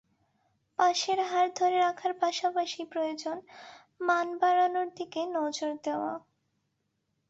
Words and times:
পাসের 0.79 1.19
হার 1.29 1.47
ধরে 1.55 1.77
রাখার 1.79 2.13
পাশাপাশি 2.21 2.81
প্রয়োজন 2.85 3.37
মান 4.01 4.27
বাড়ানোর 4.41 4.87
দিকে 4.97 5.21
নজর 5.37 5.71
দেওয়া। 5.83 6.13